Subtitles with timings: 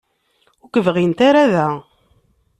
[0.63, 1.67] Ur k-bɣint ara da.